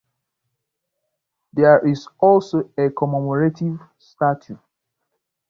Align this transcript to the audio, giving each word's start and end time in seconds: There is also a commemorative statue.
There 1.53 1.87
is 1.87 2.07
also 2.17 2.71
a 2.75 2.89
commemorative 2.89 3.79
statue. 3.99 4.57